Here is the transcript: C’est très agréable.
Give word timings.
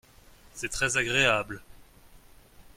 C’est 0.55 0.69
très 0.71 0.97
agréable. 0.97 1.61